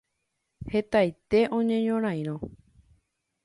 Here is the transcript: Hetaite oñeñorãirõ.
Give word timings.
Hetaite 0.71 1.39
oñeñorãirõ. 1.57 2.35